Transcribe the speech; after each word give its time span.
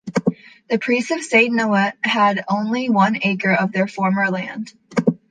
The 0.67 0.79
priests 0.79 1.11
of 1.11 1.21
Saint 1.21 1.53
Neot 1.53 1.93
had 2.03 2.43
only 2.49 2.89
one 2.89 3.19
acre 3.21 3.53
of 3.53 3.71
their 3.71 3.87
former 3.87 4.31
land. 4.31 4.73